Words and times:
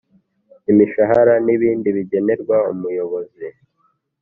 Imishahara 0.71 1.35
n 1.45 1.47
ibindi 1.55 1.87
bigenerwa 1.97 2.55
Umuyobozi 2.71 3.47